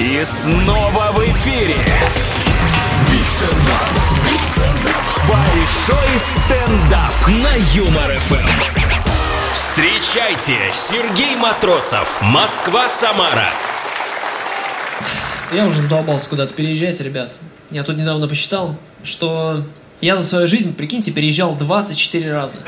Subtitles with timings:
[0.00, 1.74] И снова в эфире.
[5.28, 8.46] Большой стендап на Юмор ФМ.
[9.52, 13.50] Встречайте, Сергей Матросов, Москва-Самара.
[15.52, 17.32] Я уже задолбался куда-то переезжать, ребят.
[17.72, 19.64] Я тут недавно посчитал, что
[20.00, 22.58] я за свою жизнь, прикиньте, переезжал 24 раза.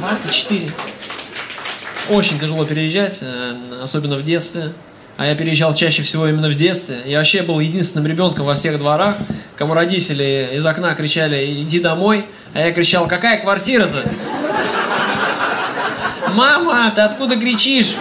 [0.00, 0.68] 24.
[2.08, 4.72] Очень тяжело переезжать, э, особенно в детстве.
[5.18, 6.98] А я переезжал чаще всего именно в детстве.
[7.04, 9.16] Я вообще был единственным ребенком во всех дворах,
[9.56, 14.08] кому родители из окна кричали «иди домой», а я кричал «какая квартира-то?»
[16.32, 17.96] «Мама, ты откуда кричишь?»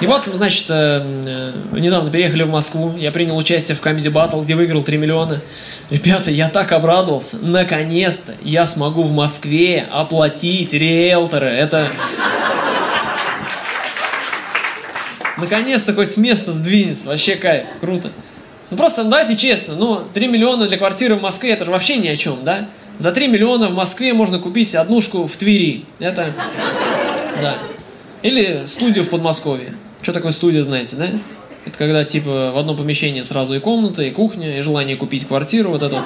[0.00, 4.42] И вот, значит, э, э, недавно переехали в Москву, я принял участие в Comedy Battle,
[4.42, 5.40] где выиграл 3 миллиона.
[5.90, 7.36] Ребята, я так обрадовался.
[7.40, 11.46] Наконец-то я смогу в Москве оплатить риэлторы.
[11.46, 11.88] Это...
[15.40, 17.06] Наконец-то хоть с места сдвинется.
[17.06, 18.10] Вообще кайф, круто.
[18.70, 21.96] Ну просто, ну, давайте честно, ну 3 миллиона для квартиры в Москве, это же вообще
[21.96, 22.68] ни о чем, да?
[22.98, 25.84] За 3 миллиона в Москве можно купить однушку в Твери.
[26.00, 26.32] Это...
[27.40, 27.58] Да.
[28.22, 29.74] Или студию в Подмосковье.
[30.02, 31.10] Что такое студия, знаете, да?
[31.64, 35.70] Это когда, типа, в одном помещении сразу и комната, и кухня, и желание купить квартиру,
[35.70, 36.04] вот это.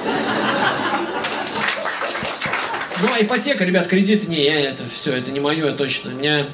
[3.01, 6.11] Ну, а ипотека, ребят, кредит, не, я это все, это не мое точно.
[6.11, 6.45] Мне,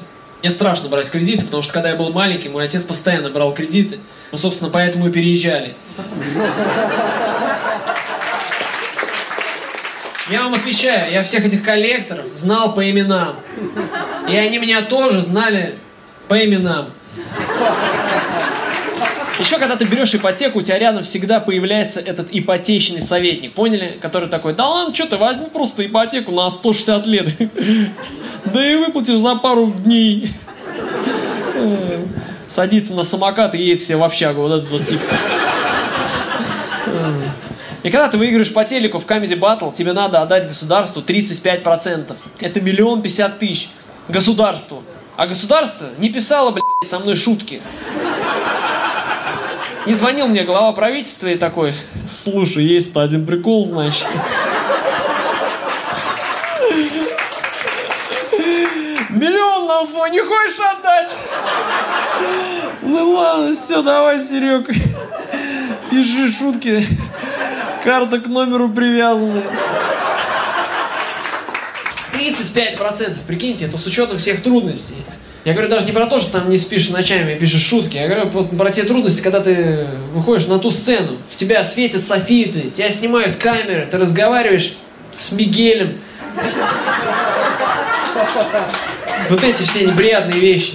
[0.42, 4.00] мне страшно брать кредиты, потому что когда я был маленький, мой отец постоянно брал кредиты.
[4.32, 5.73] Ну, собственно, поэтому и переезжали.
[10.30, 13.38] Я вам отвечаю, я всех этих коллекторов знал по именам.
[14.30, 15.76] И они меня тоже знали
[16.28, 16.92] по именам.
[19.40, 23.98] Еще когда ты берешь ипотеку, у тебя рядом всегда появляется этот ипотечный советник, поняли?
[24.02, 27.30] Который такой, да ладно, что ты, возьми просто ипотеку на 160 лет.
[28.45, 30.34] Да и выплатишь за пару дней.
[32.48, 35.02] Садится на самокат и едет себе в общагу, вот этот вот тип.
[37.84, 42.16] И когда ты выиграешь по телеку в Comedy Battle, тебе надо отдать государству 35%.
[42.39, 43.70] Это миллион пятьдесят тысяч.
[44.08, 44.83] Государству.
[45.16, 47.61] А государство не писало, блядь, со мной шутки.
[49.86, 51.73] Не звонил мне глава правительства и такой,
[52.12, 54.08] слушай, есть-то один прикол, значит.
[59.10, 61.16] Миллион нам свой не хочешь отдать?
[62.82, 64.70] Ну ладно, все, давай, Серег.
[65.89, 66.86] Пиши шутки.
[67.84, 69.42] Карта к номеру привязана.
[72.14, 74.98] 35%, прикиньте, это с учетом всех трудностей.
[75.45, 77.95] Я говорю даже не про то, что там не спишь ночами, пишешь шутки.
[77.95, 82.02] Я говорю вот про те трудности, когда ты выходишь на ту сцену, в тебя светят
[82.02, 84.73] софиты, тебя снимают камеры, ты разговариваешь
[85.16, 85.94] с Мигелем.
[89.30, 90.73] Вот эти все неприятные вещи.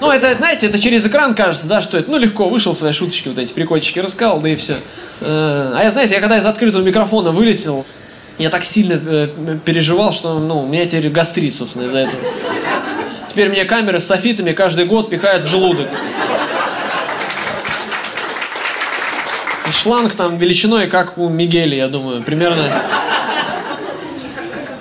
[0.00, 3.28] Ну, это, знаете, это через экран кажется, да, что это, ну, легко, вышел свои шуточки,
[3.28, 4.76] вот эти прикольчики рассказал, да и все.
[5.20, 7.84] Э, а я, знаете, я когда из открытого микрофона вылетел,
[8.38, 12.18] я так сильно э, переживал, что, ну, у меня теперь гастрит, собственно, из-за этого.
[13.30, 15.86] Теперь мне камеры с софитами каждый год пихают в желудок.
[19.68, 22.82] И шланг там величиной, как у Мигеля, я думаю, примерно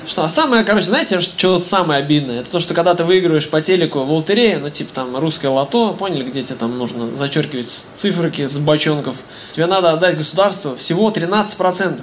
[0.07, 2.39] что, а самое, короче, знаете, что самое обидное?
[2.39, 5.93] Это то, что когда ты выигрываешь по телеку в лотерею, ну, типа там русское лото,
[5.93, 9.15] поняли, где тебе там нужно зачеркивать циферки с бочонков,
[9.51, 12.01] тебе надо отдать государству всего 13%.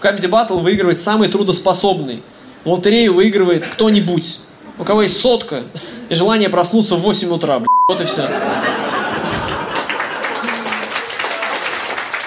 [0.00, 2.22] В Comedy Battle выигрывает самый трудоспособный.
[2.64, 4.38] В лотерею выигрывает кто-нибудь.
[4.78, 5.64] У кого есть сотка
[6.08, 7.68] и желание проснуться в 8 утра, блядь.
[7.88, 8.28] Вот и все.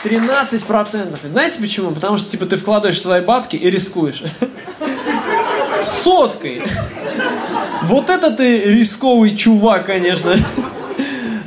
[0.03, 1.17] 13%.
[1.31, 1.91] Знаете почему?
[1.91, 4.21] Потому что, типа, ты вкладываешь свои бабки и рискуешь
[5.85, 6.61] соткой.
[7.83, 10.37] Вот это ты рисковый чувак, конечно.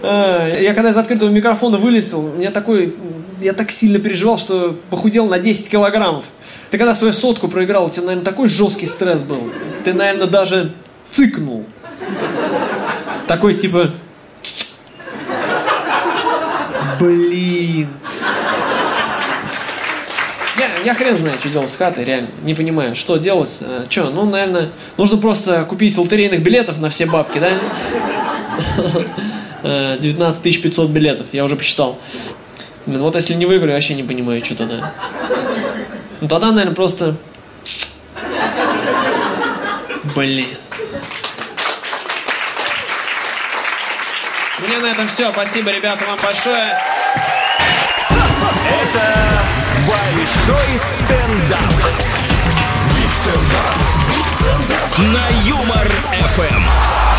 [0.03, 2.95] А, я когда из открытого микрофона вылезал, меня такой,
[3.41, 6.25] я так сильно переживал, что похудел на 10 килограммов.
[6.71, 9.51] Ты когда свою сотку проиграл, у тебя, наверное, такой жесткий стресс был.
[9.85, 10.73] Ты, наверное, даже
[11.11, 11.67] цыкнул.
[13.27, 13.93] Такой типа...
[16.99, 17.89] Блин.
[20.59, 22.29] Я, я хрен знаю, что делать с хатой, реально.
[22.43, 23.59] Не понимаю, что делать.
[23.61, 27.59] Э, что, ну, наверное, нужно просто купить лотерейных билетов на все бабки, да?
[29.63, 31.99] 19 э, 500 билетов, я уже посчитал.
[32.87, 34.93] Блин, вот если не выиграю, вообще не понимаю, что тогда.
[36.21, 37.15] Ну, тогда, наверное, просто...
[40.17, 40.45] Блин.
[44.61, 45.31] Меня на этом все.
[45.33, 46.77] Спасибо, ребята, вам большое.
[48.83, 49.29] Это
[49.89, 51.73] Большой стендап.
[52.95, 54.99] Big stand-up.
[54.99, 55.89] На Юмор
[56.29, 57.18] FM.